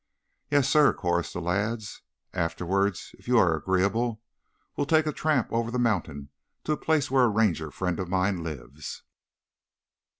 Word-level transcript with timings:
"Yes, 0.49 0.67
sir," 0.67 0.93
chorused 0.95 1.33
the 1.35 1.41
lads. 1.41 2.01
"Afterward, 2.33 2.97
if 3.19 3.27
you 3.27 3.37
are 3.37 3.55
agreeable, 3.55 4.19
we 4.75 4.81
will 4.81 4.87
take 4.87 5.05
a 5.05 5.13
tramp 5.13 5.53
over 5.53 5.69
the 5.69 5.77
mountain 5.77 6.29
to 6.63 6.71
a 6.71 6.75
place 6.75 7.11
where 7.11 7.25
a 7.25 7.29
ranger 7.29 7.69
friend 7.69 7.99
of 7.99 8.09
mine 8.09 8.41
lives." 8.41 9.03